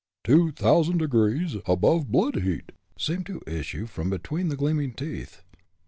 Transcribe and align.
"Two 0.23 0.51
t'ousand 0.51 0.97
degrees 0.97 1.55
above 1.67 2.11
blood 2.11 2.37
heat," 2.37 2.71
seemed 2.97 3.27
to 3.27 3.39
issue 3.45 3.85
from 3.85 4.09
between 4.09 4.47
the 4.47 4.57
gleaming 4.57 4.93
teeth. 4.93 5.43